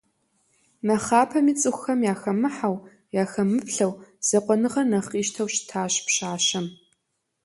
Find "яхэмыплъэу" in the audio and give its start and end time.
3.21-3.93